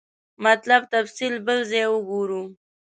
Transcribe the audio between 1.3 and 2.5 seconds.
بل ځای وګورو.